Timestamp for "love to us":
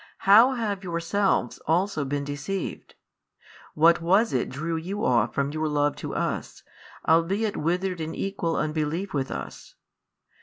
5.67-6.63